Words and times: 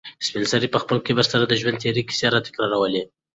سپین 0.25 0.43
سرې 0.51 0.67
په 0.73 0.79
خپل 0.83 0.97
کبر 1.07 1.25
سره 1.31 1.43
د 1.47 1.53
ژوند 1.61 1.81
تېرې 1.83 2.03
کیسې 2.09 2.27
تکرارولې. 2.47 3.03